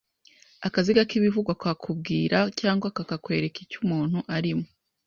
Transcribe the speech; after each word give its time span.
Akaziga 0.67 1.01
k'ibivugwa 1.09 1.53
kakubwira 1.61 2.37
cyangwa 2.59 2.87
kakwereka 2.95 3.57
icyo 3.65 3.77
umuntu 3.83 4.17
arimo 4.35 4.65